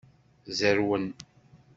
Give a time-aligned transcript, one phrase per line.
[0.57, 1.05] Zerwen.